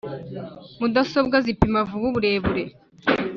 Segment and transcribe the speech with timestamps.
[0.79, 2.63] mudasobwa zipima vuba uburebure,